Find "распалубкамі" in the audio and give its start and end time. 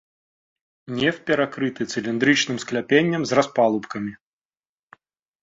3.41-4.13